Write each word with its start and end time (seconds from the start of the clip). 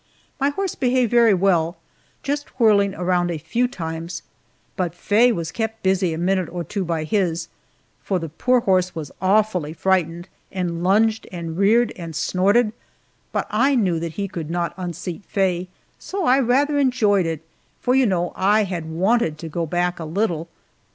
My 0.39 0.49
horse 0.49 0.73
behaved 0.73 1.11
very 1.11 1.35
well 1.35 1.77
just 2.23 2.59
whirling 2.59 2.95
around 2.95 3.29
a 3.29 3.37
few 3.37 3.67
times 3.67 4.23
but 4.75 4.95
Faye 4.95 5.31
was 5.31 5.51
kept 5.51 5.83
busy 5.83 6.11
a 6.11 6.17
minute 6.17 6.49
or 6.49 6.63
two 6.63 6.83
by 6.83 7.03
his, 7.03 7.49
for 8.01 8.17
the 8.17 8.27
poor 8.27 8.61
horse 8.61 8.95
was 8.95 9.11
awfully 9.21 9.73
frightened, 9.73 10.27
and 10.51 10.83
lunged 10.83 11.27
and 11.31 11.55
reared 11.55 11.93
and 11.97 12.15
snorted; 12.15 12.73
but 13.31 13.45
I 13.51 13.75
knew 13.75 13.99
that 13.99 14.13
he 14.13 14.27
could 14.27 14.49
not 14.49 14.73
unseat 14.75 15.23
Faye, 15.27 15.67
so 15.99 16.25
I 16.25 16.39
rather 16.39 16.79
enjoyed 16.79 17.27
it, 17.27 17.43
for 17.79 17.93
you 17.93 18.07
know 18.07 18.33
I 18.35 18.63
had 18.63 18.89
wanted 18.89 19.37
to 19.37 19.49
go 19.49 19.67
back 19.67 19.99
a 19.99 20.05
little! 20.05 20.49